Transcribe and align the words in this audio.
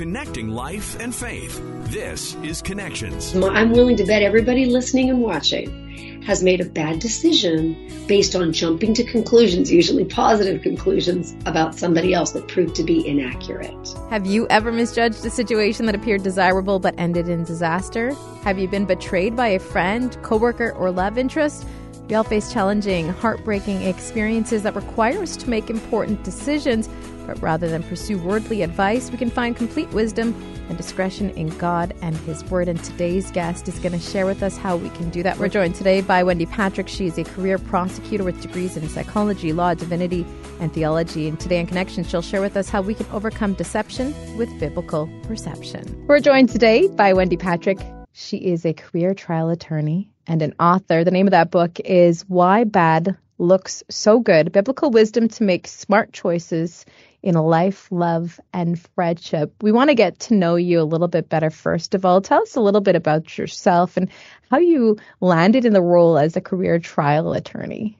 Connecting 0.00 0.48
life 0.48 0.98
and 0.98 1.14
faith. 1.14 1.60
This 1.90 2.34
is 2.36 2.62
Connections. 2.62 3.36
I'm 3.36 3.70
willing 3.70 3.98
to 3.98 4.04
bet 4.06 4.22
everybody 4.22 4.64
listening 4.64 5.10
and 5.10 5.20
watching 5.20 6.22
has 6.22 6.42
made 6.42 6.62
a 6.62 6.64
bad 6.64 7.00
decision 7.00 7.76
based 8.06 8.34
on 8.34 8.50
jumping 8.50 8.94
to 8.94 9.04
conclusions, 9.04 9.70
usually 9.70 10.06
positive 10.06 10.62
conclusions, 10.62 11.34
about 11.44 11.74
somebody 11.74 12.14
else 12.14 12.30
that 12.30 12.48
proved 12.48 12.74
to 12.76 12.82
be 12.82 13.06
inaccurate. 13.06 13.94
Have 14.08 14.24
you 14.24 14.46
ever 14.48 14.72
misjudged 14.72 15.22
a 15.26 15.28
situation 15.28 15.84
that 15.84 15.94
appeared 15.94 16.22
desirable 16.22 16.78
but 16.78 16.94
ended 16.96 17.28
in 17.28 17.44
disaster? 17.44 18.14
Have 18.42 18.58
you 18.58 18.68
been 18.68 18.86
betrayed 18.86 19.36
by 19.36 19.48
a 19.48 19.58
friend, 19.58 20.16
coworker, 20.22 20.72
or 20.72 20.90
love 20.90 21.18
interest? 21.18 21.66
We 22.08 22.16
all 22.16 22.24
face 22.24 22.50
challenging, 22.52 23.10
heartbreaking 23.10 23.82
experiences 23.82 24.62
that 24.62 24.74
require 24.74 25.22
us 25.22 25.36
to 25.36 25.50
make 25.50 25.68
important 25.70 26.24
decisions, 26.24 26.88
but 27.30 27.40
rather 27.40 27.68
than 27.68 27.84
pursue 27.84 28.18
worldly 28.18 28.62
advice, 28.62 29.08
we 29.08 29.16
can 29.16 29.30
find 29.30 29.54
complete 29.54 29.88
wisdom 29.90 30.34
and 30.68 30.76
discretion 30.76 31.30
in 31.30 31.48
God 31.58 31.94
and 32.02 32.16
His 32.16 32.44
Word. 32.46 32.66
And 32.66 32.82
today's 32.82 33.30
guest 33.30 33.68
is 33.68 33.78
going 33.78 33.92
to 33.92 34.00
share 34.00 34.26
with 34.26 34.42
us 34.42 34.56
how 34.56 34.76
we 34.76 34.88
can 34.90 35.10
do 35.10 35.22
that. 35.22 35.38
We're 35.38 35.48
joined 35.48 35.76
today 35.76 36.00
by 36.00 36.24
Wendy 36.24 36.46
Patrick. 36.46 36.88
She 36.88 37.06
is 37.06 37.18
a 37.18 37.22
career 37.22 37.56
prosecutor 37.58 38.24
with 38.24 38.42
degrees 38.42 38.76
in 38.76 38.88
psychology, 38.88 39.52
law, 39.52 39.74
divinity, 39.74 40.26
and 40.58 40.72
theology. 40.72 41.28
And 41.28 41.38
today 41.38 41.60
in 41.60 41.68
Connection, 41.68 42.02
she'll 42.02 42.20
share 42.20 42.40
with 42.40 42.56
us 42.56 42.68
how 42.68 42.82
we 42.82 42.94
can 42.94 43.06
overcome 43.12 43.54
deception 43.54 44.12
with 44.36 44.48
biblical 44.58 45.08
perception. 45.22 46.04
We're 46.08 46.18
joined 46.18 46.48
today 46.48 46.88
by 46.88 47.12
Wendy 47.12 47.36
Patrick. 47.36 47.78
She 48.12 48.38
is 48.38 48.66
a 48.66 48.72
career 48.72 49.14
trial 49.14 49.50
attorney 49.50 50.10
and 50.26 50.42
an 50.42 50.54
author. 50.58 51.04
The 51.04 51.12
name 51.12 51.28
of 51.28 51.30
that 51.30 51.52
book 51.52 51.78
is 51.84 52.22
Why 52.22 52.64
Bad 52.64 53.16
Looks 53.38 53.82
So 53.88 54.20
Good 54.20 54.52
Biblical 54.52 54.90
Wisdom 54.90 55.28
to 55.28 55.44
Make 55.44 55.66
Smart 55.66 56.12
Choices 56.12 56.84
in 57.22 57.34
Life, 57.34 57.88
Love, 57.90 58.40
and 58.52 58.80
Friendship. 58.94 59.52
We 59.62 59.72
want 59.72 59.90
to 59.90 59.94
get 59.94 60.18
to 60.20 60.34
know 60.34 60.56
you 60.56 60.80
a 60.80 60.84
little 60.84 61.08
bit 61.08 61.28
better, 61.28 61.50
first 61.50 61.94
of 61.94 62.04
all. 62.04 62.20
Tell 62.20 62.42
us 62.42 62.56
a 62.56 62.60
little 62.60 62.80
bit 62.80 62.96
about 62.96 63.36
yourself 63.36 63.96
and 63.96 64.08
how 64.50 64.58
you 64.58 64.96
landed 65.20 65.64
in 65.64 65.72
the 65.72 65.82
role 65.82 66.18
as 66.18 66.36
a 66.36 66.40
career 66.40 66.78
trial 66.78 67.32
attorney. 67.32 67.96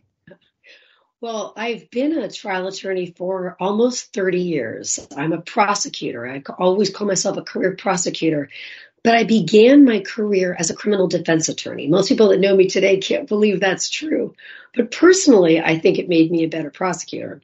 Well, 1.20 1.52
I've 1.54 1.90
been 1.90 2.16
a 2.16 2.30
trial 2.30 2.66
attorney 2.66 3.12
for 3.14 3.54
almost 3.60 4.14
30 4.14 4.40
years. 4.40 5.06
I'm 5.14 5.32
a 5.32 5.42
prosecutor. 5.42 6.26
I 6.26 6.42
always 6.58 6.88
call 6.88 7.06
myself 7.06 7.36
a 7.36 7.42
career 7.42 7.76
prosecutor. 7.76 8.48
But 9.02 9.14
I 9.14 9.24
began 9.24 9.84
my 9.84 10.00
career 10.00 10.54
as 10.58 10.70
a 10.70 10.74
criminal 10.74 11.08
defense 11.08 11.48
attorney. 11.48 11.88
Most 11.88 12.08
people 12.08 12.28
that 12.28 12.40
know 12.40 12.54
me 12.54 12.68
today 12.68 12.98
can't 12.98 13.28
believe 13.28 13.60
that's 13.60 13.88
true. 13.88 14.34
But 14.74 14.92
personally, 14.92 15.60
I 15.60 15.78
think 15.78 15.98
it 15.98 16.08
made 16.08 16.30
me 16.30 16.44
a 16.44 16.48
better 16.48 16.70
prosecutor. 16.70 17.40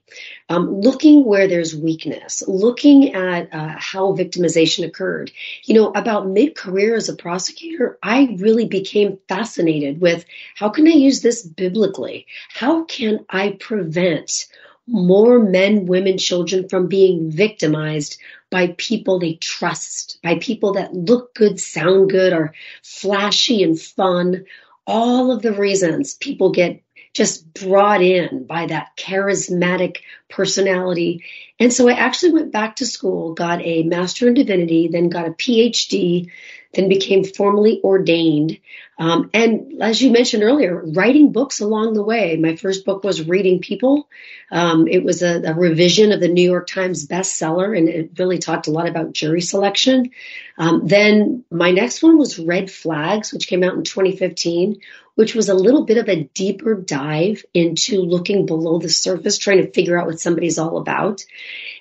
Um, 0.48 0.80
looking 0.80 1.24
where 1.24 1.48
there's 1.48 1.74
weakness, 1.74 2.44
looking 2.46 3.14
at 3.14 3.52
uh, 3.52 3.74
how 3.76 4.12
victimization 4.12 4.84
occurred. 4.84 5.32
You 5.64 5.74
know, 5.74 5.90
about 5.90 6.28
mid 6.28 6.54
career 6.54 6.94
as 6.94 7.08
a 7.08 7.16
prosecutor, 7.16 7.98
I 8.02 8.36
really 8.38 8.66
became 8.66 9.18
fascinated 9.28 10.00
with 10.00 10.24
how 10.54 10.68
can 10.68 10.86
I 10.86 10.92
use 10.92 11.20
this 11.20 11.42
biblically? 11.42 12.26
How 12.48 12.84
can 12.84 13.24
I 13.28 13.56
prevent 13.58 14.46
more 14.86 15.38
men, 15.38 15.86
women, 15.86 16.18
children 16.18 16.68
from 16.68 16.86
being 16.88 17.30
victimized 17.30 18.18
by 18.50 18.74
people 18.78 19.18
they 19.18 19.34
trust, 19.34 20.18
by 20.22 20.38
people 20.38 20.74
that 20.74 20.94
look 20.94 21.34
good, 21.34 21.58
sound 21.60 22.10
good, 22.10 22.32
are 22.32 22.54
flashy 22.82 23.62
and 23.62 23.80
fun. 23.80 24.44
All 24.86 25.32
of 25.32 25.42
the 25.42 25.52
reasons 25.52 26.14
people 26.14 26.52
get 26.52 26.82
just 27.12 27.52
brought 27.54 28.02
in 28.02 28.44
by 28.44 28.66
that 28.66 28.94
charismatic 28.96 29.96
personality. 30.28 31.24
And 31.58 31.72
so 31.72 31.88
I 31.88 31.94
actually 31.94 32.32
went 32.32 32.52
back 32.52 32.76
to 32.76 32.86
school, 32.86 33.32
got 33.32 33.62
a 33.62 33.84
master 33.84 34.28
in 34.28 34.34
divinity, 34.34 34.88
then 34.88 35.08
got 35.08 35.26
a 35.26 35.30
PhD, 35.30 36.30
then 36.77 36.88
became 36.88 37.24
formally 37.24 37.80
ordained. 37.82 38.58
Um, 38.98 39.30
and 39.34 39.82
as 39.82 40.00
you 40.00 40.10
mentioned 40.10 40.42
earlier, 40.42 40.82
writing 40.82 41.32
books 41.32 41.60
along 41.60 41.94
the 41.94 42.02
way. 42.02 42.37
My 42.37 42.56
first 42.56 42.87
book 42.87 43.04
was 43.04 43.26
Reading 43.26 43.60
People. 43.60 44.09
Um, 44.50 44.88
it 44.88 45.04
was 45.04 45.22
a, 45.22 45.42
a, 45.42 45.54
revision 45.54 46.12
of 46.12 46.20
the 46.20 46.28
New 46.28 46.48
York 46.48 46.66
Times 46.66 47.06
bestseller, 47.06 47.76
and 47.76 47.88
it 47.88 48.12
really 48.19 48.38
talked 48.38 48.69
a 48.69 48.70
lot 48.70 48.88
about 48.88 49.12
jury 49.12 49.42
selection. 49.42 50.12
Um, 50.56 50.87
then 50.87 51.44
my 51.50 51.72
next 51.72 52.03
one 52.03 52.16
was 52.16 52.38
Red 52.38 52.70
Flags, 52.70 53.32
which 53.32 53.48
came 53.48 53.62
out 53.62 53.75
in 53.75 53.82
2015, 53.82 54.81
which 55.16 55.34
was 55.34 55.49
a 55.49 55.54
little 55.54 55.84
bit 55.84 55.97
of 55.97 56.09
a 56.09 56.25
deeper 56.34 56.75
dive 56.75 57.44
into 57.53 58.03
looking 58.03 58.47
below 58.47 58.78
the 58.78 58.88
surface, 58.88 59.38
trying 59.38 59.62
to 59.62 59.72
figure 59.72 59.99
out 59.99 60.06
what 60.06 60.21
somebody's 60.21 60.59
all 60.59 60.77
about. 60.77 61.25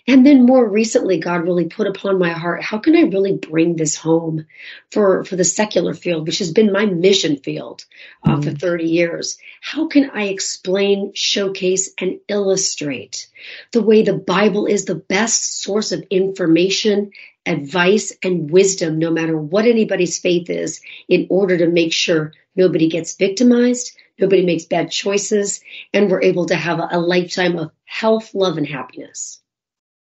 And 0.08 0.26
then 0.26 0.46
more 0.46 0.68
recently, 0.68 1.20
God 1.20 1.44
really 1.44 1.66
put 1.66 1.88
upon 1.88 2.18
my 2.18 2.30
heart, 2.30 2.64
how 2.64 2.78
can 2.78 2.96
I 2.96 3.02
really 3.02 3.34
bring 3.34 3.76
this 3.76 3.98
home 3.98 4.46
for, 4.90 5.26
for 5.26 5.36
the 5.36 5.44
secular 5.44 5.94
field, 5.94 6.28
which 6.28 6.40
has 6.40 6.54
been 6.54 6.72
my 6.72 6.86
mission 6.86 7.38
field 7.38 7.84
uh, 8.24 8.38
mm-hmm. 8.38 8.42
for 8.42 8.52
30 8.52 8.86
years? 8.86 9.38
How 9.62 9.88
can 9.88 10.12
I 10.12 10.28
explain, 10.28 11.12
showcase, 11.14 11.92
and 12.00 12.20
illustrate 12.30 13.28
the 13.72 13.82
way 13.82 14.04
the 14.04 14.14
Bible 14.14 14.66
is 14.66 14.86
the 14.86 14.96
best 14.96 15.62
source 15.62 15.92
of 15.92 16.06
information 16.10 17.12
advice 17.46 18.14
and 18.24 18.50
wisdom, 18.50 19.00
no 19.00 19.12
matter 19.12 19.38
what 19.38 19.66
anybody's 19.66 20.18
faith 20.18 20.50
is, 20.50 20.82
in 21.08 21.28
order 21.30 21.58
to 21.58 21.68
make 21.68 21.94
sure 21.94 22.34
nobody 22.56 22.90
gets 22.90 23.16
victimized, 23.16 23.98
nobody 24.20 24.46
makes 24.46 24.66
bad 24.66 24.92
choices, 24.92 25.62
and 25.94 26.10
we're 26.10 26.22
able 26.22 26.46
to 26.48 26.56
have 26.56 26.80
a, 26.80 26.88
a 26.92 27.00
lifetime 27.00 27.58
of 27.58 27.72
health, 27.86 28.34
love, 28.34 28.58
and 28.58 28.68
happiness. 28.68 29.42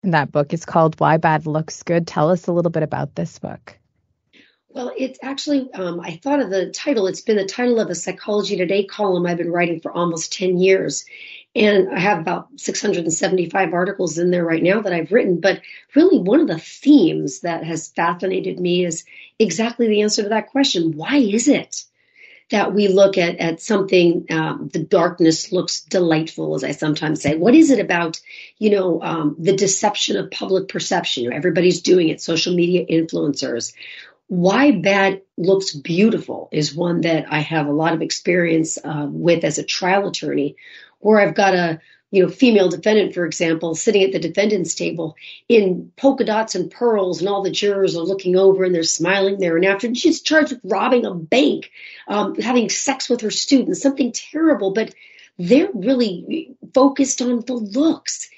And 0.02 0.14
that 0.14 0.32
book 0.32 0.52
is 0.52 0.64
called 0.64 0.98
Why 1.00 1.16
Bad 1.16 1.46
Looks 1.46 1.82
Good. 1.82 2.06
Tell 2.06 2.30
us 2.30 2.46
a 2.46 2.52
little 2.52 2.70
bit 2.70 2.82
about 2.82 3.14
this 3.14 3.38
book. 3.38 3.78
Well, 4.68 4.92
it's 4.96 5.18
actually, 5.22 5.72
um, 5.72 5.98
I 5.98 6.20
thought 6.22 6.40
of 6.40 6.50
the 6.50 6.70
title. 6.70 7.06
It's 7.06 7.22
been 7.22 7.36
the 7.36 7.46
title 7.46 7.80
of 7.80 7.88
a 7.88 7.94
Psychology 7.94 8.56
Today 8.56 8.84
column 8.84 9.26
I've 9.26 9.38
been 9.38 9.50
writing 9.50 9.80
for 9.80 9.90
almost 9.90 10.32
10 10.34 10.58
years. 10.58 11.04
And 11.58 11.92
I 11.92 11.98
have 11.98 12.20
about 12.20 12.48
675 12.56 13.74
articles 13.74 14.16
in 14.16 14.30
there 14.30 14.44
right 14.44 14.62
now 14.62 14.80
that 14.80 14.92
I've 14.92 15.10
written. 15.10 15.40
But 15.40 15.60
really, 15.92 16.20
one 16.20 16.40
of 16.40 16.46
the 16.46 16.58
themes 16.58 17.40
that 17.40 17.64
has 17.64 17.88
fascinated 17.88 18.60
me 18.60 18.84
is 18.84 19.04
exactly 19.40 19.88
the 19.88 20.02
answer 20.02 20.22
to 20.22 20.28
that 20.28 20.50
question. 20.50 20.92
Why 20.92 21.16
is 21.16 21.48
it 21.48 21.84
that 22.50 22.72
we 22.72 22.86
look 22.86 23.18
at, 23.18 23.38
at 23.38 23.60
something, 23.60 24.26
um, 24.30 24.70
the 24.72 24.78
darkness 24.78 25.50
looks 25.50 25.80
delightful, 25.80 26.54
as 26.54 26.62
I 26.62 26.70
sometimes 26.70 27.22
say? 27.22 27.34
What 27.34 27.56
is 27.56 27.70
it 27.72 27.80
about, 27.80 28.20
you 28.58 28.70
know, 28.70 29.02
um, 29.02 29.34
the 29.38 29.56
deception 29.56 30.16
of 30.16 30.30
public 30.30 30.68
perception? 30.68 31.32
Everybody's 31.32 31.82
doing 31.82 32.08
it, 32.08 32.20
social 32.20 32.54
media 32.54 32.86
influencers. 32.86 33.74
Why 34.28 34.72
bad 34.72 35.22
looks 35.38 35.72
beautiful 35.72 36.48
is 36.52 36.74
one 36.74 37.00
that 37.00 37.32
I 37.32 37.40
have 37.40 37.66
a 37.66 37.72
lot 37.72 37.94
of 37.94 38.02
experience 38.02 38.78
uh, 38.82 39.06
with 39.08 39.42
as 39.42 39.58
a 39.58 39.64
trial 39.64 40.06
attorney 40.06 40.56
where 41.00 41.18
I've 41.18 41.34
got 41.34 41.54
a 41.54 41.80
you 42.10 42.22
know 42.22 42.28
female 42.30 42.68
defendant, 42.68 43.14
for 43.14 43.24
example, 43.24 43.74
sitting 43.74 44.02
at 44.02 44.12
the 44.12 44.18
defendant's 44.18 44.74
table 44.74 45.16
in 45.48 45.92
polka 45.96 46.24
dots 46.24 46.54
and 46.54 46.70
pearls, 46.70 47.20
and 47.20 47.28
all 47.28 47.42
the 47.42 47.50
jurors 47.50 47.96
are 47.96 48.04
looking 48.04 48.36
over 48.36 48.64
and 48.64 48.74
they're 48.74 48.82
smiling 48.82 49.38
there 49.38 49.56
and 49.56 49.64
after. 49.64 49.94
She's 49.94 50.20
charged 50.20 50.52
with 50.52 50.60
robbing 50.62 51.06
a 51.06 51.14
bank, 51.14 51.70
um, 52.06 52.34
having 52.34 52.68
sex 52.68 53.08
with 53.08 53.22
her 53.22 53.30
students, 53.30 53.80
something 53.80 54.12
terrible, 54.12 54.72
but 54.72 54.94
they're 55.38 55.70
really 55.72 56.54
focused 56.74 57.22
on 57.22 57.40
the 57.46 57.54
looks 57.54 58.28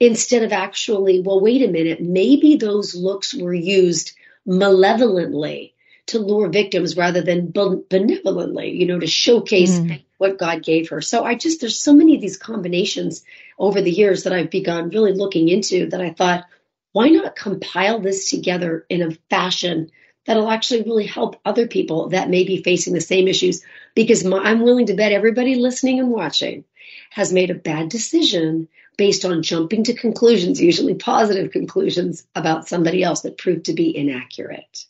instead 0.00 0.42
of 0.42 0.52
actually, 0.52 1.20
well, 1.20 1.40
wait 1.40 1.62
a 1.62 1.70
minute, 1.70 2.00
maybe 2.00 2.56
those 2.56 2.94
looks 2.94 3.34
were 3.34 3.54
used 3.54 4.12
malevolently 4.46 5.74
to 6.06 6.18
lure 6.18 6.48
victims 6.48 6.96
rather 6.96 7.22
than 7.22 7.50
benevolently, 7.50 8.72
you 8.72 8.86
know, 8.86 8.98
to 8.98 9.06
showcase 9.06 9.78
mm. 9.78 10.04
what 10.18 10.38
God 10.38 10.62
gave 10.62 10.90
her. 10.90 11.00
So 11.00 11.24
I 11.24 11.34
just, 11.34 11.60
there's 11.60 11.80
so 11.80 11.94
many 11.94 12.14
of 12.14 12.20
these 12.20 12.36
combinations 12.36 13.24
over 13.58 13.80
the 13.80 13.90
years 13.90 14.24
that 14.24 14.32
I've 14.32 14.50
begun 14.50 14.90
really 14.90 15.12
looking 15.12 15.48
into 15.48 15.88
that 15.90 16.02
I 16.02 16.10
thought, 16.10 16.44
why 16.92 17.08
not 17.08 17.36
compile 17.36 18.00
this 18.00 18.30
together 18.30 18.84
in 18.88 19.02
a 19.02 19.12
fashion 19.30 19.90
that'll 20.26 20.50
actually 20.50 20.82
really 20.82 21.06
help 21.06 21.40
other 21.44 21.66
people 21.66 22.10
that 22.10 22.30
may 22.30 22.44
be 22.44 22.62
facing 22.62 22.92
the 22.92 23.00
same 23.00 23.26
issues? 23.26 23.64
Because 23.94 24.24
my, 24.24 24.38
I'm 24.38 24.62
willing 24.62 24.86
to 24.86 24.94
bet 24.94 25.12
everybody 25.12 25.54
listening 25.54 26.00
and 26.00 26.10
watching 26.10 26.64
has 27.10 27.32
made 27.32 27.50
a 27.50 27.54
bad 27.54 27.88
decision 27.88 28.68
based 28.96 29.24
on 29.24 29.42
jumping 29.42 29.84
to 29.84 29.94
conclusions, 29.94 30.60
usually 30.60 30.94
positive 30.94 31.50
conclusions 31.50 32.26
about 32.34 32.68
somebody 32.68 33.02
else 33.02 33.22
that 33.22 33.38
proved 33.38 33.66
to 33.66 33.72
be 33.72 33.96
inaccurate 33.96 34.86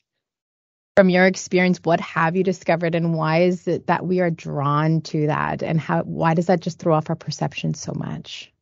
from 0.96 1.08
your 1.08 1.26
experience, 1.26 1.80
what 1.82 2.00
have 2.00 2.36
you 2.36 2.44
discovered 2.44 2.94
and 2.94 3.14
why 3.14 3.42
is 3.42 3.66
it 3.66 3.88
that 3.88 4.06
we 4.06 4.20
are 4.20 4.30
drawn 4.30 5.00
to 5.00 5.26
that 5.26 5.62
and 5.62 5.80
how 5.80 6.02
why 6.02 6.34
does 6.34 6.46
that 6.46 6.60
just 6.60 6.78
throw 6.78 6.94
off 6.94 7.10
our 7.10 7.16
perception 7.16 7.74
so 7.74 7.92
much? 7.94 8.52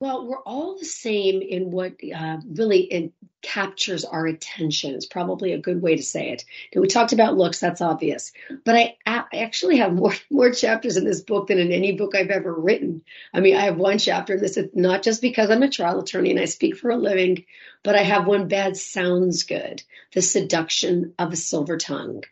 Well, 0.00 0.26
we're 0.26 0.38
all 0.38 0.78
the 0.78 0.86
same 0.86 1.42
in 1.42 1.70
what 1.70 1.96
uh, 2.16 2.38
really 2.48 2.80
it 2.84 3.12
captures 3.42 4.06
our 4.06 4.26
attention. 4.26 4.94
It's 4.94 5.04
probably 5.04 5.52
a 5.52 5.58
good 5.58 5.82
way 5.82 5.94
to 5.94 6.02
say 6.02 6.30
it. 6.30 6.46
Now, 6.74 6.80
we 6.80 6.88
talked 6.88 7.12
about 7.12 7.36
looks, 7.36 7.60
that's 7.60 7.82
obvious, 7.82 8.32
but 8.64 8.76
I, 8.76 8.96
I 9.04 9.24
actually 9.34 9.76
have 9.76 9.92
more 9.92 10.14
more 10.30 10.52
chapters 10.52 10.96
in 10.96 11.04
this 11.04 11.20
book 11.20 11.48
than 11.48 11.58
in 11.58 11.70
any 11.70 11.92
book 11.92 12.14
I've 12.14 12.30
ever 12.30 12.50
written. 12.50 13.02
I 13.34 13.40
mean, 13.40 13.56
I 13.56 13.64
have 13.64 13.76
one 13.76 13.98
chapter 13.98 14.32
in 14.32 14.40
this, 14.40 14.58
not 14.72 15.02
just 15.02 15.20
because 15.20 15.50
I'm 15.50 15.62
a 15.62 15.68
trial 15.68 16.00
attorney 16.00 16.30
and 16.30 16.40
I 16.40 16.46
speak 16.46 16.78
for 16.78 16.90
a 16.90 16.96
living, 16.96 17.44
but 17.82 17.94
I 17.94 18.02
have 18.02 18.26
one 18.26 18.48
bad 18.48 18.78
sounds 18.78 19.42
good, 19.42 19.82
the 20.14 20.22
seduction 20.22 21.12
of 21.18 21.34
a 21.34 21.36
silver 21.36 21.76
tongue, 21.76 22.24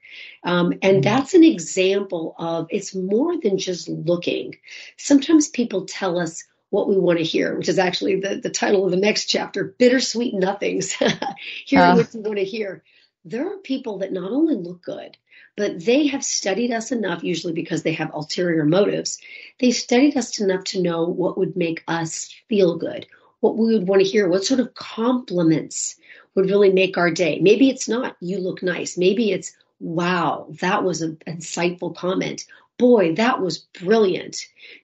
um, 0.43 0.73
and 0.81 0.83
mm-hmm. 0.83 1.01
that's 1.03 1.35
an 1.35 1.45
example 1.45 2.35
of 2.39 2.69
it's 2.71 2.95
more 2.95 3.39
than 3.39 3.59
just 3.59 3.91
looking. 3.91 4.57
Sometimes 4.97 5.49
people 5.49 5.85
tell 5.85 6.19
us 6.19 6.45
what 6.71 6.89
we 6.89 6.99
want 6.99 7.19
to 7.19 7.25
hear, 7.25 7.57
which 7.57 7.69
is 7.69 7.79
actually 7.79 8.21
the, 8.21 8.37
the 8.37 8.51
title 8.51 8.85
of 8.85 8.91
the 8.91 8.97
next 8.97 9.27
chapter, 9.27 9.75
Bittersweet 9.79 10.35
Nothings, 10.35 10.93
hearing 11.65 11.91
uh. 11.91 11.97
what 11.97 12.15
you 12.15 12.21
want 12.21 12.39
to 12.39 12.45
hear. 12.45 12.83
There 13.25 13.53
are 13.53 13.59
people 13.59 13.99
that 13.99 14.13
not 14.13 14.31
only 14.31 14.55
look 14.55 14.83
good, 14.83 15.17
but 15.57 15.85
they 15.85 16.07
have 16.07 16.25
studied 16.25 16.73
us 16.73 16.93
enough, 16.93 17.25
usually 17.25 17.53
because 17.53 17.83
they 17.83 17.93
have 17.95 18.15
ulterior 18.15 18.65
motives. 18.65 19.19
They 19.59 19.73
studied 19.73 20.17
us 20.17 20.41
enough 20.41 20.65
to 20.65 20.83
know 20.83 21.09
what 21.09 21.37
would 21.37 21.57
make 21.57 21.83
us 21.89 22.33
feel 22.49 22.77
good, 22.77 23.07
what 23.41 23.57
we 23.57 23.75
would 23.75 23.89
want 23.89 24.03
to 24.03 24.09
hear, 24.09 24.29
what 24.29 24.45
sort 24.45 24.61
of 24.61 24.75
compliments 24.75 25.97
would 26.35 26.49
really 26.49 26.73
make 26.73 26.97
our 26.97 27.11
day. 27.11 27.41
Maybe 27.41 27.69
it's 27.69 27.89
not, 27.89 28.17
you 28.21 28.39
look 28.39 28.63
nice. 28.63 28.97
Maybe 28.97 29.33
it's, 29.33 29.53
wow, 29.81 30.47
that 30.61 30.85
was 30.85 31.03
an 31.03 31.19
insightful 31.27 31.97
comment 31.97 32.45
boy, 32.79 33.15
that 33.17 33.41
was 33.41 33.59
brilliant. 33.59 34.37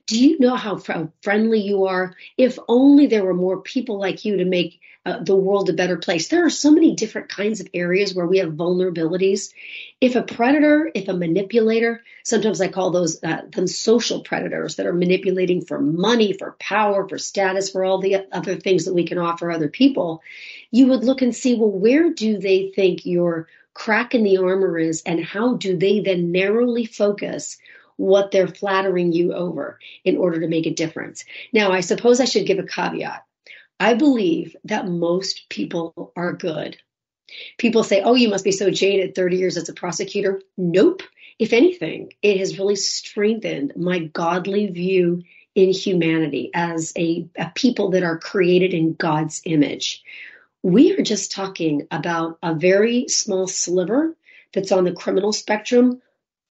Do 0.06 0.22
you 0.22 0.38
know 0.38 0.56
how 0.56 0.76
friendly 1.22 1.60
you 1.60 1.86
are? 1.86 2.14
If 2.36 2.58
only 2.68 3.06
there 3.06 3.24
were 3.24 3.34
more 3.34 3.60
people 3.60 3.98
like 3.98 4.24
you 4.24 4.38
to 4.38 4.44
make 4.44 4.80
uh, 5.06 5.22
the 5.22 5.36
world 5.36 5.68
a 5.68 5.74
better 5.74 5.98
place. 5.98 6.28
There 6.28 6.46
are 6.46 6.50
so 6.50 6.70
many 6.70 6.94
different 6.94 7.28
kinds 7.28 7.60
of 7.60 7.68
areas 7.74 8.14
where 8.14 8.26
we 8.26 8.38
have 8.38 8.54
vulnerabilities. 8.54 9.52
If 10.00 10.16
a 10.16 10.22
predator, 10.22 10.90
if 10.94 11.08
a 11.08 11.12
manipulator, 11.12 12.02
sometimes 12.22 12.60
I 12.60 12.68
call 12.68 12.90
those 12.90 13.22
uh, 13.22 13.42
them 13.50 13.66
social 13.66 14.20
predators 14.20 14.76
that 14.76 14.86
are 14.86 14.94
manipulating 14.94 15.62
for 15.62 15.78
money, 15.78 16.32
for 16.32 16.56
power, 16.58 17.06
for 17.06 17.18
status, 17.18 17.70
for 17.70 17.84
all 17.84 18.00
the 18.00 18.26
other 18.32 18.56
things 18.56 18.86
that 18.86 18.94
we 18.94 19.06
can 19.06 19.18
offer 19.18 19.50
other 19.50 19.68
people, 19.68 20.22
you 20.70 20.86
would 20.86 21.04
look 21.04 21.20
and 21.20 21.36
see, 21.36 21.54
well, 21.54 21.70
where 21.70 22.10
do 22.10 22.38
they 22.38 22.72
think 22.74 23.04
your 23.04 23.46
crack 23.74 24.14
in 24.14 24.22
the 24.22 24.38
armor 24.38 24.78
is, 24.78 25.02
and 25.04 25.22
how 25.22 25.56
do 25.56 25.76
they 25.76 26.00
then 26.00 26.32
narrowly 26.32 26.86
focus 26.86 27.58
what 27.96 28.30
they're 28.30 28.48
flattering 28.48 29.12
you 29.12 29.32
over 29.32 29.78
in 30.04 30.16
order 30.16 30.40
to 30.40 30.48
make 30.48 30.66
a 30.66 30.74
difference. 30.74 31.24
Now, 31.52 31.72
I 31.72 31.80
suppose 31.80 32.20
I 32.20 32.24
should 32.24 32.46
give 32.46 32.58
a 32.58 32.64
caveat. 32.64 33.24
I 33.78 33.94
believe 33.94 34.56
that 34.64 34.88
most 34.88 35.48
people 35.48 36.12
are 36.16 36.32
good. 36.32 36.76
People 37.58 37.82
say, 37.82 38.02
oh, 38.02 38.14
you 38.14 38.28
must 38.28 38.44
be 38.44 38.52
so 38.52 38.70
jaded 38.70 39.14
30 39.14 39.36
years 39.36 39.56
as 39.56 39.68
a 39.68 39.74
prosecutor. 39.74 40.42
Nope. 40.56 41.02
If 41.38 41.52
anything, 41.52 42.12
it 42.22 42.38
has 42.38 42.58
really 42.58 42.76
strengthened 42.76 43.72
my 43.76 43.98
godly 43.98 44.68
view 44.68 45.22
in 45.54 45.70
humanity 45.70 46.50
as 46.54 46.92
a, 46.96 47.28
a 47.36 47.50
people 47.54 47.90
that 47.90 48.02
are 48.02 48.18
created 48.18 48.74
in 48.74 48.94
God's 48.94 49.42
image. 49.44 50.02
We 50.62 50.96
are 50.96 51.02
just 51.02 51.32
talking 51.32 51.86
about 51.90 52.38
a 52.42 52.54
very 52.54 53.08
small 53.08 53.46
sliver 53.46 54.16
that's 54.52 54.72
on 54.72 54.84
the 54.84 54.92
criminal 54.92 55.32
spectrum 55.32 56.00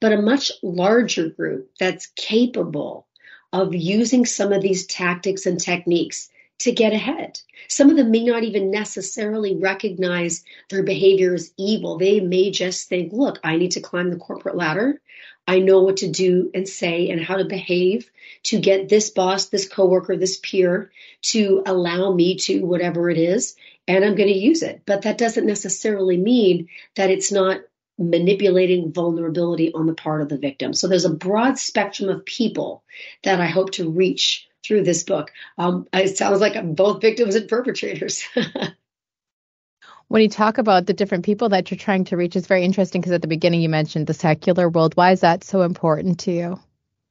but 0.01 0.13
a 0.13 0.23
much 0.23 0.53
larger 0.63 1.29
group 1.29 1.71
that's 1.79 2.07
capable 2.17 3.07
of 3.53 3.75
using 3.75 4.27
some 4.27 4.53
of 4.53 4.63
these 4.63 4.87
tactics 4.87 5.47
and 5.47 5.61
techniques 5.61 6.31
to 6.59 6.73
get 6.73 6.93
ahead. 6.93 7.41
Some 7.69 7.91
of 7.91 7.97
them 7.97 8.11
may 8.11 8.25
not 8.25 8.43
even 8.43 8.71
necessarily 8.71 9.57
recognize 9.57 10.45
their 10.71 10.83
behavior 10.83 11.35
as 11.35 11.53
evil. 11.57 11.99
They 11.99 12.21
may 12.21 12.51
just 12.51 12.89
think, 12.89 13.13
look, 13.13 13.39
I 13.45 13.57
need 13.57 13.73
to 13.73 13.81
climb 13.81 14.11
the 14.11 14.17
corporate 14.17 14.57
ladder. 14.57 15.01
I 15.47 15.61
know 15.61 15.83
what 15.83 15.99
to 15.99 16.11
do 16.11 16.51
and 16.53 16.69
say 16.69 17.09
and 17.09 17.21
how 17.21 17.37
to 17.37 17.45
behave 17.45 18.11
to 18.45 18.61
get 18.61 18.89
this 18.89 19.11
boss, 19.11 19.47
this 19.47 19.69
coworker, 19.69 20.17
this 20.17 20.39
peer 20.39 20.91
to 21.23 21.63
allow 21.65 22.13
me 22.13 22.37
to 22.37 22.61
whatever 22.67 23.09
it 23.09 23.19
is. 23.19 23.57
And 23.87 24.05
I'm 24.05 24.15
going 24.15 24.29
to 24.29 24.39
use 24.39 24.63
it. 24.63 24.83
But 24.85 25.03
that 25.03 25.17
doesn't 25.17 25.47
necessarily 25.47 26.19
mean 26.19 26.69
that 26.97 27.11
it's 27.11 27.33
not 27.33 27.61
manipulating 27.99 28.93
vulnerability 28.93 29.73
on 29.75 29.87
the 29.87 29.95
part 29.95 30.23
of 30.23 30.29
the 30.29 30.39
victim. 30.39 30.73
So 30.73 30.89
there's 30.89 31.05
a 31.05 31.15
broad 31.15 31.59
spectrum 31.59 32.09
of 32.09 32.25
people 32.25 32.85
that 33.25 33.41
I 33.41 33.47
hope 33.47 33.73
to 33.73 33.91
reach 33.91 34.49
through 34.65 34.85
this 34.85 35.03
book. 35.03 35.33
Um, 35.57 35.87
it 35.93 36.17
sounds 36.17 36.41
like 36.41 36.57
I'm 36.57 36.75
both 36.75 37.01
victims 37.01 37.35
and 37.35 37.49
perpetrators. 37.49 38.25
when 40.09 40.23
you 40.23 40.29
talk 40.29 40.59
about 40.59 40.87
the 40.87 40.93
different 40.93 41.25
people 41.25 41.51
that 41.51 41.71
you're 41.71 41.79
trying 41.79 42.05
to 42.05 42.17
reach, 42.17 42.37
it's 42.37 42.47
very 42.47 42.65
interesting 42.65 43.01
because 43.01 43.13
at 43.13 43.23
the 43.23 43.29
beginning 43.29 43.61
you 43.61 43.69
mentioned 43.69 44.07
the 44.07 44.15
secular 44.15 44.69
world. 44.69 44.97
Why 44.97 45.13
is 45.13 45.21
that 45.21 45.45
so 45.45 45.63
important 45.63 46.21
to 46.21 46.33
you? 46.33 46.61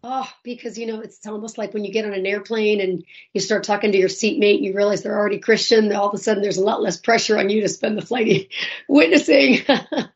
Oh, 0.03 0.31
because 0.43 0.77
you 0.77 0.85
know, 0.85 1.01
it's 1.01 1.25
almost 1.25 1.57
like 1.57 1.73
when 1.73 1.83
you 1.83 1.91
get 1.91 2.05
on 2.05 2.13
an 2.13 2.27
airplane 2.27 2.81
and 2.81 3.03
you 3.33 3.41
start 3.41 3.63
talking 3.63 3.91
to 3.91 3.97
your 3.97 4.09
seatmate, 4.09 4.57
and 4.57 4.65
you 4.65 4.75
realize 4.75 5.01
they're 5.01 5.17
already 5.17 5.39
Christian. 5.39 5.91
All 5.91 6.09
of 6.09 6.13
a 6.13 6.19
sudden, 6.19 6.43
there's 6.43 6.59
a 6.59 6.63
lot 6.63 6.83
less 6.83 6.97
pressure 6.97 7.35
on 7.35 7.49
you 7.49 7.61
to 7.61 7.69
spend 7.69 7.97
the 7.97 8.05
flight 8.05 8.49
witnessing. 8.87 9.61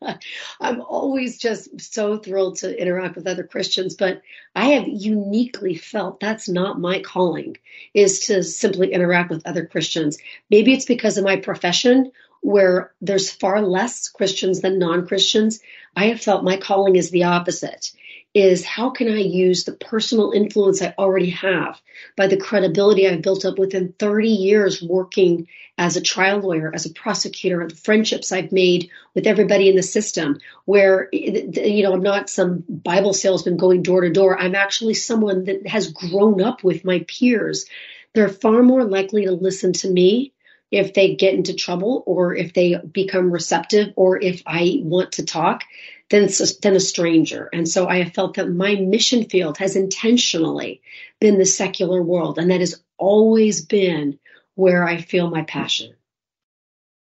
I'm 0.62 0.82
always 0.82 1.40
just 1.40 1.82
so 1.82 2.18
thrilled 2.18 2.58
to 2.58 2.80
interact 2.80 3.16
with 3.16 3.26
other 3.26 3.44
Christians, 3.44 3.96
but 3.96 4.22
I 4.56 4.66
have 4.74 4.88
uniquely 4.88 5.76
felt 5.76 6.20
that's 6.20 6.48
not 6.48 6.80
my 6.80 7.02
calling, 7.02 7.58
is 7.96 8.28
to 8.28 8.44
simply 8.44 8.94
interact 8.94 9.32
with 9.32 9.48
other 9.48 9.66
Christians. 9.66 10.20
Maybe 10.52 10.74
it's 10.74 10.86
because 10.86 11.18
of 11.18 11.24
my 11.24 11.38
profession 11.38 12.12
where 12.42 12.94
there's 13.02 13.32
far 13.32 13.62
less 13.64 14.10
Christians 14.10 14.62
than 14.62 14.78
non 14.78 15.08
Christians. 15.08 15.60
I 15.96 16.06
have 16.06 16.22
felt 16.22 16.44
my 16.44 16.58
calling 16.58 16.98
is 16.98 17.10
the 17.10 17.24
opposite 17.24 17.92
is 18.34 18.66
how 18.66 18.92
can 18.92 19.10
I 19.10 19.20
use 19.20 19.66
the 19.66 19.74
personal 19.74 20.32
influence 20.32 20.82
I 20.82 20.94
already 20.98 21.32
have 21.32 21.82
by 22.16 22.28
the 22.28 22.38
credibility 22.38 23.08
I've 23.08 23.22
built 23.22 23.44
up 23.44 23.60
within 23.60 23.94
30 24.00 24.30
years 24.30 24.82
working 24.82 25.48
as 25.78 25.98
a 25.98 26.02
trial 26.02 26.40
lawyer, 26.40 26.72
as 26.74 26.86
a 26.86 26.94
prosecutor, 26.94 27.68
the 27.68 27.76
friendships 27.76 28.32
I've 28.32 28.54
made 28.54 28.90
with 29.14 29.28
everybody 29.28 29.68
in 29.68 29.76
the 29.76 29.84
system, 29.84 30.40
where, 30.64 31.10
you 31.12 31.84
know, 31.84 31.94
I'm 31.94 32.04
not 32.04 32.30
some 32.30 32.64
Bible 32.70 33.14
salesman 33.14 33.58
going 33.58 33.82
door 33.82 34.02
to 34.02 34.10
door. 34.10 34.40
I'm 34.40 34.56
actually 34.56 34.94
someone 34.94 35.46
that 35.46 35.68
has 35.68 35.92
grown 35.92 36.42
up 36.42 36.64
with 36.64 36.86
my 36.86 37.04
peers. 37.08 37.66
They're 38.14 38.30
far 38.30 38.64
more 38.64 38.86
likely 38.86 39.26
to 39.26 39.32
listen 39.32 39.74
to 39.74 39.90
me 39.90 40.34
if 40.72 40.94
they 40.94 41.16
get 41.16 41.34
into 41.34 41.54
trouble 41.54 42.02
or 42.06 42.34
if 42.34 42.54
they 42.54 42.78
become 42.78 43.32
receptive 43.32 43.94
or 43.98 44.22
if 44.22 44.42
I 44.48 44.80
want 44.82 45.14
to 45.14 45.26
talk 45.26 45.64
than, 46.12 46.28
than 46.62 46.76
a 46.76 46.80
stranger. 46.80 47.50
And 47.52 47.68
so 47.68 47.88
I 47.88 48.04
have 48.04 48.14
felt 48.14 48.36
that 48.36 48.50
my 48.50 48.76
mission 48.76 49.26
field 49.26 49.58
has 49.58 49.76
intentionally 49.76 50.82
been 51.20 51.40
the 51.40 51.46
secular 51.46 52.04
world, 52.04 52.38
and 52.38 52.52
that 52.52 52.60
has 52.60 52.84
always 52.98 53.66
been 53.66 54.20
where 54.56 54.86
I 54.86 54.98
feel 54.98 55.30
my 55.30 55.44
passion. 55.44 55.96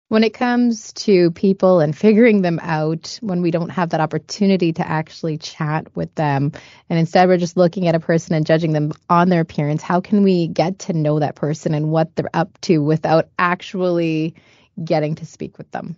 When 0.10 0.24
it 0.24 0.36
comes 0.36 0.94
to 0.94 1.32
people 1.32 1.80
and 1.80 1.98
figuring 1.98 2.44
them 2.44 2.60
out, 2.62 3.18
when 3.22 3.42
we 3.42 3.50
don't 3.50 3.70
have 3.70 3.90
that 3.90 4.00
opportunity 4.00 4.72
to 4.74 4.88
actually 4.88 5.40
chat 5.40 5.88
with 5.96 6.14
them, 6.14 6.52
and 6.88 7.00
instead 7.00 7.28
we're 7.28 7.38
just 7.38 7.58
looking 7.58 7.88
at 7.88 7.96
a 7.96 8.00
person 8.00 8.36
and 8.36 8.46
judging 8.46 8.74
them 8.74 8.94
on 9.10 9.30
their 9.30 9.42
appearance, 9.42 9.82
how 9.82 10.02
can 10.02 10.22
we 10.22 10.48
get 10.48 10.78
to 10.80 10.94
know 10.94 11.20
that 11.20 11.34
person 11.34 11.74
and 11.74 11.90
what 11.90 12.16
they're 12.16 12.30
up 12.36 12.62
to 12.62 12.78
without 12.78 13.28
actually 13.40 14.36
getting 14.84 15.16
to 15.16 15.26
speak 15.26 15.58
with 15.58 15.72
them? 15.72 15.98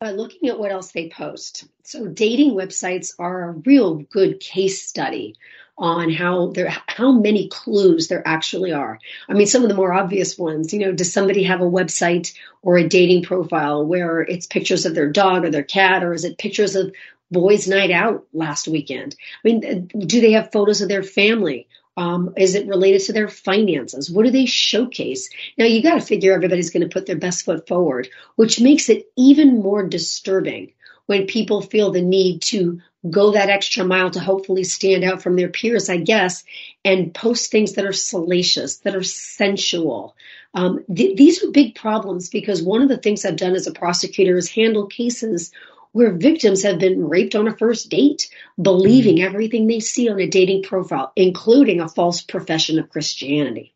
By 0.00 0.12
looking 0.12 0.48
at 0.48 0.58
what 0.58 0.70
else 0.70 0.92
they 0.92 1.08
post. 1.08 1.64
So 1.82 2.06
dating 2.06 2.52
websites 2.52 3.14
are 3.18 3.48
a 3.48 3.52
real 3.52 3.96
good 3.96 4.38
case 4.40 4.82
study 4.82 5.34
on 5.76 6.10
how 6.10 6.48
there 6.48 6.74
how 6.88 7.12
many 7.12 7.48
clues 7.48 8.08
there 8.08 8.26
actually 8.26 8.72
are. 8.72 8.98
I 9.28 9.34
mean, 9.34 9.46
some 9.46 9.62
of 9.62 9.68
the 9.68 9.74
more 9.74 9.92
obvious 9.92 10.38
ones, 10.38 10.72
you 10.72 10.80
know, 10.80 10.92
does 10.92 11.12
somebody 11.12 11.44
have 11.44 11.60
a 11.60 11.70
website 11.70 12.32
or 12.62 12.78
a 12.78 12.88
dating 12.88 13.24
profile 13.24 13.84
where 13.84 14.20
it's 14.20 14.46
pictures 14.46 14.86
of 14.86 14.94
their 14.94 15.10
dog 15.10 15.44
or 15.44 15.50
their 15.50 15.62
cat, 15.62 16.02
or 16.02 16.12
is 16.12 16.24
it 16.24 16.38
pictures 16.38 16.74
of 16.74 16.92
boys' 17.30 17.68
night 17.68 17.90
out 17.90 18.26
last 18.32 18.68
weekend? 18.68 19.14
I 19.44 19.48
mean, 19.48 19.86
do 19.86 20.20
they 20.20 20.32
have 20.32 20.52
photos 20.52 20.80
of 20.80 20.88
their 20.88 21.02
family? 21.02 21.68
Um, 21.98 22.34
is 22.36 22.54
it 22.54 22.68
related 22.68 23.00
to 23.06 23.12
their 23.12 23.28
finances? 23.28 24.08
What 24.08 24.24
do 24.24 24.30
they 24.30 24.46
showcase? 24.46 25.30
Now 25.58 25.64
you 25.64 25.82
got 25.82 25.96
to 25.96 26.00
figure 26.00 26.32
everybody's 26.32 26.70
going 26.70 26.88
to 26.88 26.94
put 26.94 27.06
their 27.06 27.16
best 27.16 27.44
foot 27.44 27.66
forward, 27.66 28.08
which 28.36 28.60
makes 28.60 28.88
it 28.88 29.10
even 29.16 29.60
more 29.60 29.82
disturbing 29.82 30.74
when 31.06 31.26
people 31.26 31.60
feel 31.60 31.90
the 31.90 32.00
need 32.00 32.42
to 32.42 32.80
go 33.10 33.32
that 33.32 33.50
extra 33.50 33.84
mile 33.84 34.10
to 34.10 34.20
hopefully 34.20 34.62
stand 34.62 35.02
out 35.02 35.22
from 35.22 35.34
their 35.34 35.48
peers, 35.48 35.88
I 35.88 35.96
guess, 35.96 36.44
and 36.84 37.12
post 37.12 37.50
things 37.50 37.72
that 37.72 37.84
are 37.84 37.92
salacious, 37.92 38.76
that 38.78 38.94
are 38.94 39.02
sensual. 39.02 40.14
Um, 40.54 40.84
th- 40.94 41.16
these 41.16 41.42
are 41.42 41.50
big 41.50 41.74
problems 41.74 42.28
because 42.28 42.62
one 42.62 42.82
of 42.82 42.88
the 42.88 42.96
things 42.96 43.24
I've 43.24 43.36
done 43.36 43.56
as 43.56 43.66
a 43.66 43.72
prosecutor 43.72 44.36
is 44.36 44.48
handle 44.48 44.86
cases 44.86 45.50
where 45.92 46.12
victims 46.12 46.62
have 46.62 46.78
been 46.78 47.08
raped 47.08 47.34
on 47.34 47.48
a 47.48 47.56
first 47.56 47.90
date, 47.90 48.30
believing 48.60 49.16
mm-hmm. 49.16 49.26
everything 49.26 49.66
they 49.66 49.80
see 49.80 50.08
on 50.08 50.20
a 50.20 50.26
dating 50.26 50.62
profile, 50.62 51.12
including 51.16 51.80
a 51.80 51.88
false 51.88 52.22
profession 52.22 52.78
of 52.78 52.90
Christianity. 52.90 53.74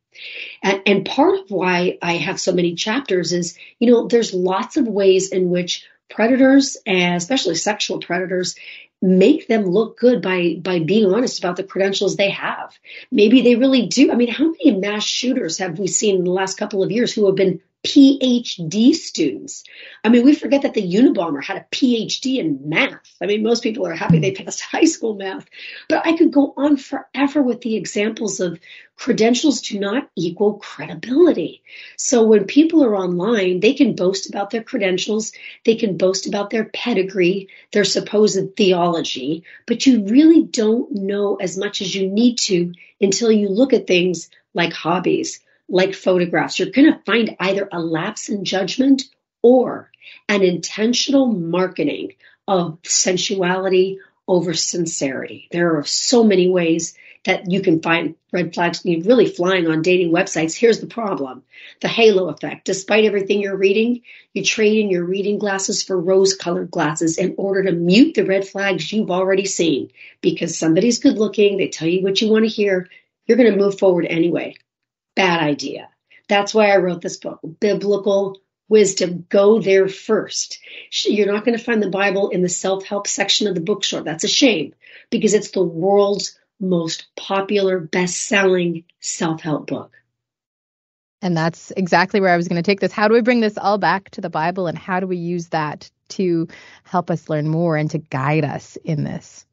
And, 0.63 0.83
and 0.87 1.05
part 1.05 1.39
of 1.39 1.51
why 1.51 1.99
I 2.03 2.15
have 2.15 2.39
so 2.39 2.53
many 2.53 2.75
chapters 2.75 3.33
is, 3.33 3.59
you 3.79 3.91
know, 3.91 4.07
there's 4.07 4.35
lots 4.35 4.77
of 4.77 4.87
ways 4.87 5.31
in 5.31 5.51
which 5.51 5.85
predators, 6.11 6.77
especially 6.87 7.55
sexual 7.55 7.99
predators, 7.99 8.55
make 9.01 9.49
them 9.49 9.65
look 9.65 9.99
good 9.99 10.23
by 10.23 10.55
by 10.63 10.79
being 10.79 11.13
honest 11.13 11.39
about 11.41 11.57
the 11.57 11.65
credentials 11.65 12.15
they 12.15 12.31
have. 12.31 12.79
Maybe 13.11 13.43
they 13.43 13.57
really 13.57 13.87
do. 13.87 14.13
I 14.13 14.15
mean, 14.15 14.29
how 14.29 14.45
many 14.45 14.77
mass 14.77 15.05
shooters 15.05 15.59
have 15.59 15.79
we 15.79 15.89
seen 15.89 16.17
in 16.17 16.25
the 16.25 16.31
last 16.31 16.57
couple 16.57 16.83
of 16.83 16.93
years 16.93 17.13
who 17.13 17.27
have 17.27 17.35
been 17.35 17.61
PhD 17.85 18.95
students. 18.95 19.65
I 20.05 20.09
mean, 20.09 20.25
we 20.25 20.37
forget 20.37 20.63
that 20.63 20.73
the 20.73 20.83
Unabomber 20.83 21.43
had 21.43 21.57
a 21.57 21.67
PhD 21.75 22.39
in 22.39 22.69
math. 22.69 23.17
I 23.21 23.27
mean, 23.27 23.43
most 23.43 23.65
people 23.65 23.87
are 23.89 23.95
happy 23.95 24.21
they 24.21 24.31
passed 24.31 24.61
high 24.73 24.85
school 24.85 25.15
math, 25.15 25.47
but 25.89 26.07
I 26.07 26.17
could 26.17 26.33
go 26.33 26.55
on 26.57 26.77
forever 26.77 27.43
with 27.43 27.61
the 27.61 27.75
examples 27.75 28.39
of 28.39 28.61
credentials 28.97 29.63
do 29.63 29.81
not 29.81 30.09
equal 30.15 30.55
credibility. 30.55 31.63
So 31.97 32.25
when 32.25 32.45
people 32.45 32.85
are 32.85 32.97
online, 32.97 33.59
they 33.59 33.75
can 33.75 33.97
boast 33.97 34.29
about 34.29 34.51
their 34.51 34.63
credentials, 34.63 35.33
they 35.65 35.75
can 35.75 35.97
boast 35.97 36.29
about 36.29 36.51
their 36.51 36.67
pedigree, 36.67 37.49
their 37.73 37.85
supposed 37.85 38.57
theology, 38.57 39.43
but 39.67 39.87
you 39.87 40.05
really 40.05 40.45
don't 40.45 40.93
know 40.93 41.35
as 41.35 41.59
much 41.59 41.83
as 41.83 41.93
you 41.93 42.09
need 42.09 42.39
to 42.39 42.75
until 43.01 43.33
you 43.33 43.49
look 43.49 43.73
at 43.73 43.89
things 43.89 44.31
like 44.55 44.73
hobbies 44.73 45.41
like 45.73 45.95
photographs, 45.95 46.59
you're 46.59 46.71
going 46.71 46.93
to 46.93 47.01
find 47.05 47.35
either 47.41 47.69
a 47.73 47.81
lapse 47.81 48.29
in 48.29 48.45
judgment 48.45 49.05
or 49.43 49.91
an 50.29 50.43
intentional 50.43 51.27
marketing 51.27 52.13
of 52.47 52.79
sensuality 52.83 53.99
over 54.29 54.55
sincerity. 54.55 55.49
There 55.51 55.79
are 55.79 55.85
so 55.85 56.23
many 56.25 56.49
ways 56.49 56.97
that 57.25 57.51
you 57.51 57.63
can 57.63 57.81
find 57.81 58.17
red 58.33 58.53
flags 58.53 58.85
really 58.85 59.27
flying 59.27 59.69
on 59.69 59.81
dating 59.81 60.13
websites. 60.13 60.57
Here's 60.57 60.81
the 60.81 60.87
problem. 60.87 61.43
The 61.81 61.89
halo 61.89 62.29
effect. 62.29 62.67
Despite 62.67 63.05
everything 63.05 63.41
you're 63.41 63.57
reading, 63.57 64.03
you 64.35 64.45
trade 64.45 64.79
in 64.79 64.91
your 64.91 65.05
reading 65.05 65.39
glasses 65.39 65.83
for 65.83 65.99
rose 65.99 66.35
colored 66.35 66.71
glasses 66.71 67.19
in 67.19 67.35
order 67.39 67.63
to 67.65 67.73
mute 67.73 68.15
the 68.15 68.27
red 68.27 68.47
flags 68.47 68.93
you've 68.93 69.11
already 69.11 69.47
seen. 69.47 69.91
Because 70.21 70.59
somebody's 70.59 70.99
good 70.99 71.17
looking, 71.17 71.57
they 71.57 71.69
tell 71.69 71.89
you 71.89 72.03
what 72.03 72.21
you 72.21 72.29
want 72.29 72.45
to 72.45 72.49
hear, 72.49 72.89
you're 73.27 73.39
going 73.39 73.53
to 73.53 73.59
move 73.59 73.79
forward 73.79 74.05
anyway. 74.05 74.57
Bad 75.15 75.43
idea. 75.43 75.89
That's 76.29 76.55
why 76.55 76.71
I 76.71 76.79
wrote 76.79 77.03
this 77.03 77.19
book, 77.19 77.41
Biblical 77.61 78.41
Wisdom. 78.69 79.27
Go 79.29 79.61
there 79.61 79.89
first. 79.89 80.59
You're 81.05 81.31
not 81.31 81.45
going 81.45 81.57
to 81.57 81.63
find 81.63 81.83
the 81.83 81.91
Bible 81.91 82.31
in 82.31 82.43
the 82.43 82.49
self 82.49 82.85
help 82.85 83.07
section 83.07 83.47
of 83.47 83.55
the 83.55 83.61
bookstore. 83.61 84.03
That's 84.03 84.25
a 84.25 84.29
shame 84.29 84.75
because 85.11 85.35
it's 85.35 85.51
the 85.51 85.63
world's 85.63 86.39
most 86.59 87.07
popular, 87.17 87.81
best 87.81 88.17
selling 88.27 88.85
self 89.01 89.43
help 89.43 89.67
book. 89.67 89.93
And 91.21 91.37
that's 91.37 91.71
exactly 91.77 92.21
where 92.21 92.33
I 92.33 92.37
was 92.37 92.49
going 92.49 92.61
to 92.61 92.69
take 92.69 92.81
this. 92.81 92.93
How 92.93 93.09
do 93.09 93.15
we 93.15 93.21
bring 93.21 93.41
this 93.41 93.57
all 93.57 93.79
back 93.79 94.11
to 94.11 94.21
the 94.21 94.31
Bible 94.31 94.67
and 94.67 94.77
how 94.77 94.99
do 94.99 95.07
we 95.07 95.19
use 95.19 95.49
that 95.49 95.91
to 96.11 96.49
help 96.83 97.11
us 97.11 97.29
learn 97.29 97.47
more 97.49 97.77
and 97.77 97.91
to 97.91 97.99
guide 97.99 98.45
us 98.45 98.77
in 98.85 99.05
this? 99.05 99.47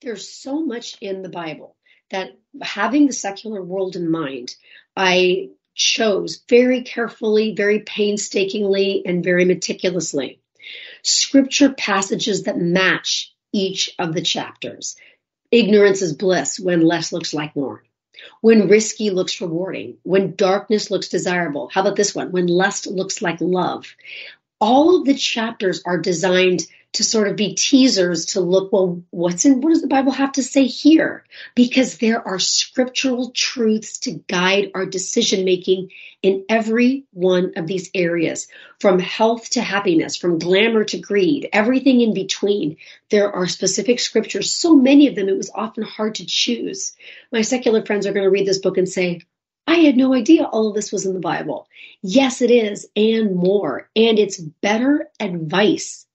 There's 0.00 0.30
so 0.30 0.64
much 0.64 0.96
in 1.02 1.22
the 1.22 1.28
Bible 1.28 1.76
that 2.10 2.38
having 2.62 3.06
the 3.06 3.12
secular 3.12 3.62
world 3.62 3.96
in 3.96 4.10
mind, 4.10 4.54
I 4.96 5.50
chose 5.74 6.42
very 6.48 6.82
carefully, 6.82 7.54
very 7.54 7.80
painstakingly, 7.80 9.02
and 9.06 9.24
very 9.24 9.44
meticulously 9.44 10.40
scripture 11.02 11.72
passages 11.72 12.44
that 12.44 12.58
match 12.58 13.34
each 13.52 13.94
of 13.98 14.14
the 14.14 14.22
chapters. 14.22 14.96
Ignorance 15.50 16.02
is 16.02 16.12
bliss 16.12 16.60
when 16.60 16.82
less 16.82 17.12
looks 17.12 17.34
like 17.34 17.56
more. 17.56 17.82
When 18.40 18.68
risky 18.68 19.10
looks 19.10 19.40
rewarding. 19.40 19.96
When 20.02 20.36
darkness 20.36 20.90
looks 20.90 21.08
desirable. 21.08 21.70
How 21.72 21.80
about 21.80 21.96
this 21.96 22.14
one? 22.14 22.32
When 22.32 22.46
lust 22.46 22.86
looks 22.86 23.22
like 23.22 23.40
love. 23.40 23.86
All 24.60 24.98
of 24.98 25.06
the 25.06 25.14
chapters 25.14 25.82
are 25.86 25.98
designed 25.98 26.66
to 26.92 27.04
sort 27.04 27.28
of 27.28 27.36
be 27.36 27.54
teasers 27.54 28.26
to 28.26 28.40
look, 28.40 28.72
well, 28.72 29.02
what's 29.10 29.44
in, 29.44 29.60
what 29.60 29.70
does 29.70 29.82
the 29.82 29.88
Bible 29.88 30.10
have 30.10 30.32
to 30.32 30.42
say 30.42 30.64
here? 30.64 31.24
Because 31.54 31.98
there 31.98 32.26
are 32.26 32.40
scriptural 32.40 33.30
truths 33.30 33.98
to 34.00 34.22
guide 34.28 34.72
our 34.74 34.86
decision 34.86 35.44
making 35.44 35.90
in 36.22 36.44
every 36.48 37.04
one 37.12 37.52
of 37.56 37.66
these 37.66 37.90
areas, 37.94 38.48
from 38.80 38.98
health 38.98 39.50
to 39.50 39.62
happiness, 39.62 40.16
from 40.16 40.38
glamour 40.38 40.84
to 40.84 40.98
greed, 40.98 41.48
everything 41.52 42.00
in 42.00 42.12
between. 42.12 42.76
There 43.10 43.32
are 43.32 43.46
specific 43.46 44.00
scriptures, 44.00 44.52
so 44.52 44.74
many 44.74 45.06
of 45.06 45.14
them, 45.14 45.28
it 45.28 45.36
was 45.36 45.50
often 45.54 45.84
hard 45.84 46.16
to 46.16 46.26
choose. 46.26 46.94
My 47.32 47.42
secular 47.42 47.84
friends 47.84 48.06
are 48.06 48.12
going 48.12 48.24
to 48.24 48.30
read 48.30 48.46
this 48.46 48.58
book 48.58 48.76
and 48.76 48.88
say, 48.88 49.20
I 49.66 49.76
had 49.76 49.96
no 49.96 50.12
idea 50.12 50.44
all 50.44 50.68
of 50.68 50.74
this 50.74 50.90
was 50.90 51.06
in 51.06 51.14
the 51.14 51.20
Bible. 51.20 51.68
Yes, 52.02 52.42
it 52.42 52.50
is, 52.50 52.88
and 52.96 53.36
more. 53.36 53.88
And 53.94 54.18
it's 54.18 54.38
better 54.38 55.08
advice 55.20 56.06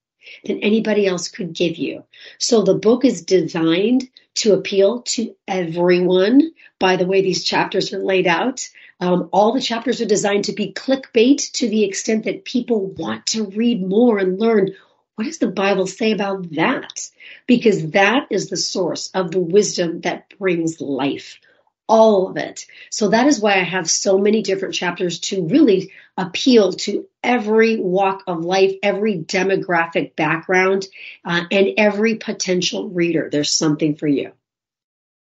than 0.44 0.60
anybody 0.60 1.06
else 1.06 1.28
could 1.28 1.52
give 1.52 1.76
you. 1.76 2.04
So 2.38 2.62
the 2.62 2.74
book 2.74 3.04
is 3.04 3.22
designed 3.22 4.08
to 4.36 4.54
appeal 4.54 5.02
to 5.02 5.34
everyone 5.48 6.52
by 6.78 6.96
the 6.96 7.06
way 7.06 7.22
these 7.22 7.44
chapters 7.44 7.92
are 7.92 8.04
laid 8.04 8.26
out. 8.26 8.68
Um, 9.00 9.28
all 9.32 9.52
the 9.52 9.60
chapters 9.60 10.00
are 10.00 10.06
designed 10.06 10.44
to 10.44 10.52
be 10.52 10.72
clickbait 10.72 11.52
to 11.52 11.68
the 11.68 11.84
extent 11.84 12.24
that 12.24 12.44
people 12.44 12.86
want 12.86 13.26
to 13.26 13.46
read 13.46 13.86
more 13.86 14.18
and 14.18 14.38
learn 14.38 14.74
what 15.16 15.24
does 15.24 15.38
the 15.38 15.46
Bible 15.46 15.86
say 15.86 16.12
about 16.12 16.50
that? 16.56 17.10
Because 17.46 17.92
that 17.92 18.26
is 18.30 18.50
the 18.50 18.56
source 18.58 19.10
of 19.14 19.30
the 19.30 19.40
wisdom 19.40 20.02
that 20.02 20.28
brings 20.38 20.78
life 20.78 21.40
all 21.88 22.28
of 22.28 22.36
it. 22.36 22.66
So 22.90 23.08
that 23.08 23.26
is 23.26 23.40
why 23.40 23.54
I 23.54 23.62
have 23.62 23.88
so 23.88 24.18
many 24.18 24.42
different 24.42 24.74
chapters 24.74 25.20
to 25.20 25.46
really 25.46 25.92
appeal 26.16 26.72
to 26.72 27.06
every 27.22 27.76
walk 27.76 28.24
of 28.26 28.44
life, 28.44 28.74
every 28.82 29.18
demographic 29.18 30.16
background, 30.16 30.86
uh, 31.24 31.44
and 31.50 31.68
every 31.76 32.16
potential 32.16 32.88
reader. 32.88 33.28
There's 33.30 33.50
something 33.50 33.94
for 33.94 34.08
you. 34.08 34.32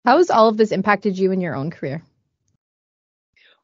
How 0.05 0.17
has 0.17 0.29
all 0.29 0.49
of 0.49 0.57
this 0.57 0.71
impacted 0.71 1.17
you 1.17 1.31
in 1.31 1.41
your 1.41 1.55
own 1.55 1.71
career? 1.71 2.03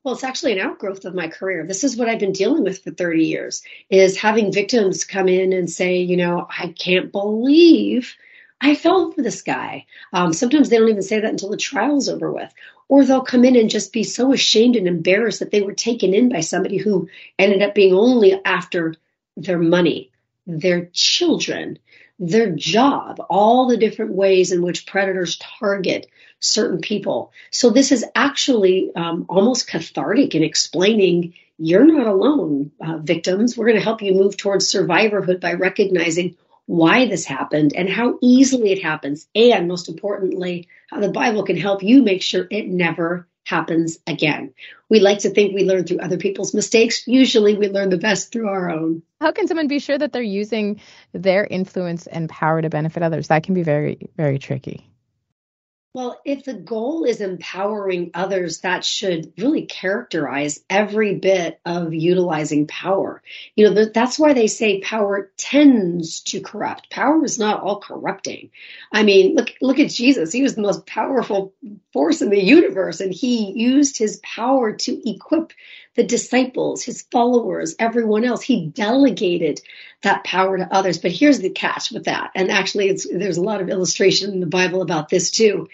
Well, 0.04 0.14
it's 0.14 0.24
actually 0.24 0.52
an 0.54 0.60
outgrowth 0.60 1.06
of 1.06 1.16
my 1.16 1.30
career. 1.30 1.66
This 1.66 1.84
is 1.84 1.98
what 1.98 2.08
I've 2.08 2.20
been 2.20 2.32
dealing 2.32 2.64
with 2.64 2.84
for 2.84 2.92
30 2.92 3.26
years 3.26 3.64
is 3.90 4.18
having 4.18 4.54
victims 4.54 5.04
come 5.04 5.28
in 5.28 5.52
and 5.52 5.68
say, 5.68 5.98
you 6.02 6.16
know, 6.16 6.48
I 6.48 6.76
can't 6.78 7.12
believe 7.12 8.16
I 8.62 8.76
fell 8.76 9.12
for 9.12 9.22
this 9.22 9.42
guy. 9.42 9.86
Um, 10.14 10.34
sometimes 10.34 10.70
they 10.70 10.78
don't 10.78 10.90
even 10.90 11.02
say 11.02 11.20
that 11.20 11.30
until 11.30 11.50
the 11.50 11.58
trial's 11.58 12.10
over 12.10 12.32
with. 12.32 12.54
Or 12.88 13.04
they'll 13.04 13.22
come 13.22 13.46
in 13.46 13.56
and 13.56 13.70
just 13.70 13.94
be 13.94 14.04
so 14.04 14.32
ashamed 14.32 14.76
and 14.76 14.88
embarrassed 14.88 15.40
that 15.40 15.52
they 15.52 15.62
were 15.62 15.74
taken 15.74 16.14
in 16.14 16.30
by 16.30 16.42
somebody 16.42 16.78
who 16.78 17.10
ended 17.38 17.62
up 17.62 17.76
being 17.76 17.94
only 17.94 18.40
after 18.46 18.96
their 19.36 19.58
money, 19.58 20.12
their 20.46 20.86
children, 20.94 21.80
their 22.20 22.52
job, 22.52 23.26
all 23.30 23.68
the 23.68 23.78
different 23.78 24.14
ways 24.14 24.52
in 24.52 24.62
which 24.62 24.86
predators 24.86 25.38
target 25.38 26.08
certain 26.40 26.80
people. 26.80 27.32
So 27.52 27.70
this 27.70 27.92
is 27.92 28.06
actually 28.16 28.92
um, 28.96 29.26
almost 29.28 29.68
cathartic 29.68 30.36
in 30.36 30.44
explaining 30.44 31.34
you're 31.58 31.86
not 31.86 32.08
alone, 32.08 32.72
uh, 32.86 32.98
victims. 32.98 33.58
We're 33.58 33.68
going 33.68 33.78
to 33.78 33.84
help 33.84 34.02
you 34.02 34.14
move 34.14 34.38
towards 34.38 34.72
survivorhood 34.72 35.40
by 35.40 35.54
recognizing 35.54 36.36
why 36.66 37.08
this 37.08 37.26
happened 37.26 37.74
and 37.76 37.90
how 37.90 38.18
easily 38.22 38.72
it 38.72 38.82
happens, 38.82 39.28
and 39.36 39.68
most 39.68 39.90
importantly, 39.90 40.68
how 40.90 41.00
the 41.00 41.12
Bible 41.12 41.44
can 41.44 41.58
help 41.58 41.84
you 41.84 42.02
make 42.04 42.22
sure 42.22 42.48
it 42.50 42.68
never 42.68 43.28
happens 43.46 44.00
again. 44.08 44.54
We 44.90 45.00
like 45.00 45.20
to 45.20 45.30
think 45.30 45.54
we 45.54 45.64
learn 45.64 45.86
through 45.86 46.00
other 46.00 46.18
people's 46.18 46.54
mistakes. 46.54 47.08
Usually 47.08 47.56
we 47.56 47.70
learn 47.70 47.90
the 47.90 47.98
best 47.98 48.32
through 48.32 48.48
our 48.48 48.72
own. 48.72 49.04
How 49.22 49.32
can 49.32 49.48
someone 49.48 49.68
be 49.68 49.80
sure 49.80 49.98
that 49.98 50.12
they're 50.12 50.22
using 50.22 50.82
their 51.14 51.46
influence 51.46 52.08
and 52.08 52.30
power 52.30 52.62
to 52.62 52.70
benefit 52.70 53.04
others? 53.04 53.28
That 53.28 53.44
can 53.44 53.54
be 53.54 53.64
very, 53.64 54.10
very 54.18 54.40
tricky. 54.40 54.90
Well, 55.96 56.20
if 56.26 56.44
the 56.44 56.54
goal 56.54 57.06
is 57.06 57.22
empowering 57.22 58.12
others, 58.14 58.60
that 58.60 58.84
should 58.84 59.32
really 59.38 59.62
characterize 59.62 60.60
every 60.70 61.16
bit 61.16 61.62
of 61.66 61.94
utilizing 61.94 62.68
power. 62.68 63.24
You 63.56 63.70
know, 63.70 63.86
that's 63.86 64.20
why 64.20 64.34
they 64.34 64.48
say 64.48 64.82
power 64.82 65.32
tends 65.38 66.20
to 66.24 66.42
corrupt. 66.42 66.90
Power 66.90 67.24
is 67.24 67.40
not 67.40 67.62
all 67.62 67.80
corrupting. 67.80 68.50
I 68.92 69.04
mean, 69.04 69.36
look, 69.36 69.52
look 69.62 69.80
at 69.80 69.90
Jesus. 69.90 70.34
He 70.34 70.44
was 70.44 70.56
the 70.56 70.64
most 70.64 70.86
powerful 70.86 71.54
force 71.94 72.22
in 72.22 72.30
the 72.30 72.44
universe 72.44 73.00
and 73.00 73.14
he 73.14 73.54
used 73.54 73.98
his 73.98 74.20
power 74.22 74.74
to 74.74 75.10
equip 75.10 75.54
the 75.96 76.04
disciples, 76.04 76.84
his 76.84 77.04
followers, 77.04 77.76
everyone 77.80 78.26
else. 78.26 78.42
He 78.42 78.68
delegated 78.68 79.62
that 80.02 80.24
power 80.24 80.58
to 80.58 80.74
others. 80.74 80.98
But 80.98 81.12
here's 81.12 81.40
the 81.40 81.50
catch 81.50 81.92
with 81.92 82.06
that. 82.06 82.32
And 82.36 82.52
actually, 82.52 82.98
there's 83.12 83.38
a 83.38 83.44
lot 83.44 83.62
of 83.62 83.70
illustration 83.70 84.34
in 84.34 84.40
the 84.40 84.46
Bible 84.46 84.82
about 84.82 85.10
this 85.10 85.32
too. 85.32 85.70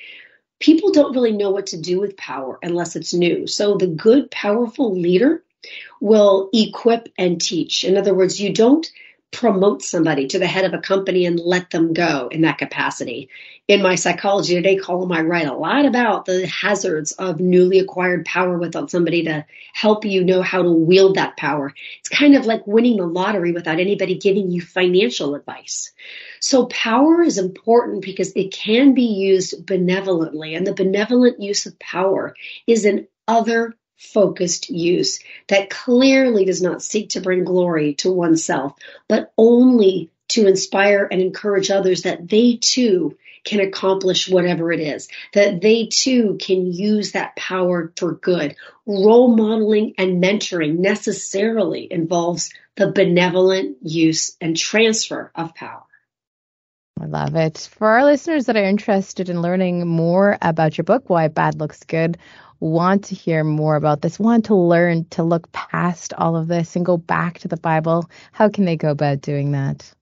People 0.59 0.91
don't 0.91 1.15
really 1.15 1.31
know 1.31 1.49
what 1.49 1.67
to 1.67 1.81
do 1.81 1.99
with 1.99 2.17
power 2.17 2.59
unless 2.61 2.95
it's 2.95 3.13
new. 3.13 3.47
So 3.47 3.77
the 3.77 3.87
good, 3.87 4.29
powerful 4.29 4.95
leader 4.95 5.43
will 5.99 6.49
equip 6.53 7.09
and 7.17 7.41
teach. 7.41 7.83
In 7.83 7.97
other 7.97 8.13
words, 8.13 8.39
you 8.39 8.53
don't 8.53 8.87
promote 9.31 9.81
somebody 9.81 10.27
to 10.27 10.39
the 10.39 10.47
head 10.47 10.65
of 10.65 10.73
a 10.73 10.81
company 10.81 11.25
and 11.25 11.39
let 11.39 11.69
them 11.69 11.93
go 11.93 12.27
in 12.29 12.41
that 12.41 12.57
capacity. 12.57 13.29
In 13.67 13.81
my 13.81 13.95
psychology 13.95 14.55
today 14.55 14.75
column, 14.75 15.11
I 15.13 15.21
write 15.21 15.47
a 15.47 15.53
lot 15.53 15.85
about 15.85 16.25
the 16.25 16.45
hazards 16.47 17.13
of 17.13 17.39
newly 17.39 17.79
acquired 17.79 18.25
power 18.25 18.57
without 18.57 18.91
somebody 18.91 19.23
to 19.23 19.45
help 19.73 20.03
you 20.03 20.25
know 20.25 20.41
how 20.41 20.61
to 20.61 20.71
wield 20.71 21.15
that 21.15 21.37
power. 21.37 21.73
It's 21.99 22.09
kind 22.09 22.35
of 22.35 22.45
like 22.45 22.67
winning 22.67 22.97
the 22.97 23.05
lottery 23.05 23.53
without 23.53 23.79
anybody 23.79 24.17
giving 24.17 24.51
you 24.51 24.61
financial 24.61 25.35
advice. 25.35 25.93
So 26.41 26.65
power 26.65 27.21
is 27.21 27.37
important 27.37 28.01
because 28.01 28.33
it 28.35 28.51
can 28.51 28.93
be 28.93 29.03
used 29.05 29.65
benevolently 29.65 30.55
and 30.55 30.67
the 30.67 30.73
benevolent 30.73 31.39
use 31.39 31.65
of 31.65 31.79
power 31.79 32.35
is 32.67 32.83
an 32.83 33.07
other 33.27 33.75
focused 34.01 34.69
use 34.69 35.19
that 35.47 35.69
clearly 35.69 36.45
does 36.45 36.61
not 36.61 36.81
seek 36.81 37.09
to 37.09 37.21
bring 37.21 37.43
glory 37.43 37.93
to 37.93 38.11
oneself, 38.11 38.73
but 39.07 39.31
only 39.37 40.09
to 40.29 40.47
inspire 40.47 41.07
and 41.09 41.21
encourage 41.21 41.69
others 41.69 42.01
that 42.03 42.27
they 42.27 42.57
too 42.59 43.15
can 43.43 43.59
accomplish 43.59 44.29
whatever 44.29 44.71
it 44.71 44.79
is, 44.79 45.07
that 45.33 45.61
they 45.61 45.87
too 45.87 46.37
can 46.41 46.71
use 46.71 47.11
that 47.11 47.35
power 47.35 47.91
for 47.95 48.13
good. 48.13 48.55
Role 48.85 49.35
modeling 49.35 49.93
and 49.97 50.23
mentoring 50.23 50.79
necessarily 50.79 51.87
involves 51.91 52.51
the 52.75 52.91
benevolent 52.91 53.77
use 53.81 54.35
and 54.41 54.55
transfer 54.55 55.31
of 55.35 55.53
power. 55.53 55.83
I 56.99 57.05
love 57.05 57.35
it. 57.35 57.69
For 57.77 57.87
our 57.87 58.05
listeners 58.05 58.45
that 58.45 58.57
are 58.57 58.63
interested 58.63 59.29
in 59.29 59.41
learning 59.41 59.87
more 59.87 60.37
about 60.41 60.77
your 60.77 60.83
book, 60.83 61.09
Why 61.09 61.27
Bad 61.29 61.59
Looks 61.59 61.83
Good, 61.83 62.19
want 62.61 63.05
to 63.05 63.15
hear 63.15 63.43
more 63.43 63.75
about 63.75 64.01
this, 64.01 64.19
want 64.19 64.45
to 64.45 64.55
learn 64.55 65.05
to 65.09 65.23
look 65.23 65.51
past 65.51 66.13
all 66.13 66.37
of 66.37 66.47
this 66.47 66.75
and 66.77 66.85
go 66.85 66.95
back 66.95 67.39
to 67.39 67.49
the 67.49 67.57
Bible, 67.57 68.09
how 68.31 68.47
can 68.47 68.63
they 68.63 68.77
go 68.77 68.91
about 68.91 69.19
doing 69.21 69.51
that? 69.51 69.93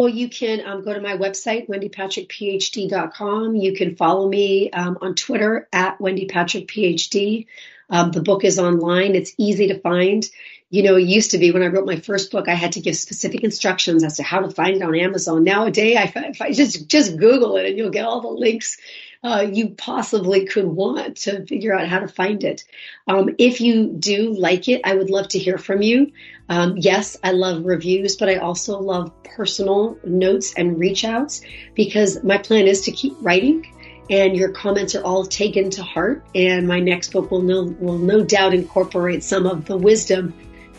Well, 0.00 0.08
you 0.10 0.28
can 0.28 0.64
um, 0.66 0.84
go 0.84 0.94
to 0.94 1.00
my 1.00 1.16
website, 1.16 1.68
wendypatrickphd.com. 1.68 3.56
You 3.56 3.74
can 3.74 3.96
follow 3.96 4.28
me 4.28 4.70
um, 4.70 4.98
on 5.00 5.14
Twitter 5.14 5.68
at 5.72 5.98
wendypatrickphd. 5.98 7.46
Um, 7.90 8.10
the 8.10 8.22
book 8.22 8.44
is 8.44 8.58
online. 8.58 9.14
It's 9.14 9.34
easy 9.38 9.68
to 9.68 9.80
find. 9.80 10.28
You 10.70 10.82
know, 10.82 10.96
it 10.96 11.04
used 11.04 11.30
to 11.30 11.38
be 11.38 11.50
when 11.50 11.62
I 11.62 11.68
wrote 11.68 11.86
my 11.86 11.96
first 11.96 12.30
book, 12.30 12.48
I 12.48 12.54
had 12.54 12.72
to 12.72 12.80
give 12.80 12.96
specific 12.96 13.42
instructions 13.42 14.04
as 14.04 14.18
to 14.18 14.22
how 14.22 14.40
to 14.40 14.50
find 14.50 14.76
it 14.76 14.82
on 14.82 14.94
Amazon. 14.94 15.44
Nowadays, 15.44 15.96
I, 15.96 16.34
I 16.40 16.52
just 16.52 16.88
just 16.88 17.16
Google 17.16 17.56
it 17.56 17.66
and 17.66 17.78
you'll 17.78 17.90
get 17.90 18.04
all 18.04 18.20
the 18.20 18.28
links 18.28 18.76
uh, 19.22 19.46
you 19.52 19.70
possibly 19.70 20.46
could 20.46 20.64
want 20.64 21.16
to 21.16 21.44
figure 21.46 21.74
out 21.74 21.88
how 21.88 21.98
to 21.98 22.08
find 22.08 22.44
it. 22.44 22.64
Um, 23.06 23.34
if 23.38 23.60
you 23.60 23.88
do 23.88 24.32
like 24.32 24.68
it, 24.68 24.82
I 24.84 24.94
would 24.94 25.10
love 25.10 25.28
to 25.28 25.38
hear 25.38 25.58
from 25.58 25.82
you. 25.82 26.12
Um, 26.48 26.76
yes, 26.76 27.16
I 27.22 27.32
love 27.32 27.64
reviews, 27.64 28.16
but 28.16 28.28
I 28.28 28.36
also 28.36 28.80
love 28.80 29.12
personal 29.24 29.98
notes 30.04 30.54
and 30.54 30.78
reach 30.78 31.04
outs 31.04 31.42
because 31.74 32.22
my 32.22 32.38
plan 32.38 32.66
is 32.66 32.82
to 32.82 32.92
keep 32.92 33.14
writing 33.20 33.66
and 34.10 34.36
your 34.36 34.50
comments 34.50 34.94
are 34.94 35.02
all 35.02 35.24
taken 35.24 35.70
to 35.70 35.82
heart. 35.82 36.24
And 36.34 36.66
my 36.66 36.80
next 36.80 37.12
book 37.12 37.30
will 37.30 37.42
no, 37.42 37.64
will 37.78 37.98
no 37.98 38.24
doubt 38.24 38.54
incorporate 38.54 39.22
some 39.22 39.46
of 39.46 39.64
the 39.64 39.76
wisdom 39.76 40.34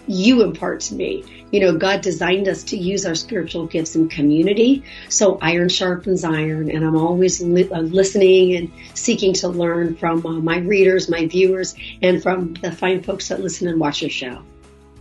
you 0.07 0.41
impart 0.43 0.81
to 0.81 0.95
me. 0.95 1.23
You 1.51 1.59
know, 1.61 1.77
God 1.77 2.01
designed 2.01 2.47
us 2.47 2.63
to 2.65 2.77
use 2.77 3.05
our 3.05 3.15
spiritual 3.15 3.67
gifts 3.67 3.95
in 3.95 4.09
community. 4.09 4.83
So 5.07 5.37
iron 5.41 5.69
sharpens 5.69 6.23
iron. 6.23 6.69
And 6.69 6.83
I'm 6.83 6.95
always 6.95 7.41
li- 7.41 7.69
uh, 7.69 7.81
listening 7.81 8.55
and 8.55 8.71
seeking 8.95 9.33
to 9.35 9.47
learn 9.47 9.95
from 9.95 10.25
uh, 10.25 10.33
my 10.33 10.57
readers, 10.57 11.09
my 11.09 11.27
viewers, 11.27 11.75
and 12.01 12.21
from 12.21 12.53
the 12.55 12.71
fine 12.71 13.03
folks 13.03 13.29
that 13.29 13.39
listen 13.39 13.67
and 13.67 13.79
watch 13.79 14.01
your 14.01 14.11
show. 14.11 14.43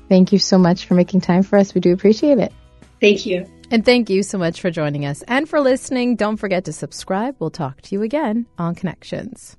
Thank 0.08 0.32
you 0.32 0.38
so 0.38 0.58
much 0.58 0.86
for 0.86 0.94
making 0.94 1.20
time 1.20 1.42
for 1.42 1.58
us. 1.58 1.74
We 1.74 1.80
do 1.80 1.92
appreciate 1.92 2.38
it. 2.38 2.52
Thank 3.00 3.26
you. 3.26 3.46
And 3.70 3.84
thank 3.84 4.08
you 4.08 4.22
so 4.22 4.38
much 4.38 4.60
for 4.60 4.70
joining 4.70 5.04
us 5.04 5.22
and 5.28 5.48
for 5.48 5.60
listening. 5.60 6.16
Don't 6.16 6.38
forget 6.38 6.64
to 6.64 6.72
subscribe. 6.72 7.36
We'll 7.38 7.50
talk 7.50 7.82
to 7.82 7.94
you 7.94 8.02
again 8.02 8.46
on 8.58 8.74
Connections. 8.74 9.56